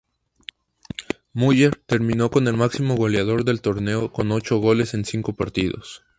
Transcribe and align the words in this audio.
Müller 1.35 1.75
terminó 1.85 2.31
como 2.31 2.49
el 2.49 2.57
máximo 2.57 2.95
goleador 2.95 3.45
del 3.45 3.61
torneo 3.61 4.11
con 4.11 4.31
ocho 4.31 4.57
goles 4.57 4.95
en 4.95 5.05
cinco 5.05 5.33
partidos. 5.33 6.01